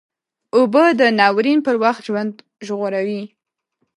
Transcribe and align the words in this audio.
اوبه 0.55 0.83
د 0.99 1.01
ناورین 1.19 1.59
پر 1.65 1.75
وخت 1.83 2.01
ژوند 2.07 2.33
ژغوري 2.67 3.21